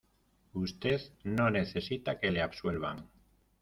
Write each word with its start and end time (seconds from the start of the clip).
usted 0.53 0.99
no 1.23 1.51
necesita 1.51 2.19
que 2.19 2.31
le 2.31 2.41
absuelvan 2.41 3.07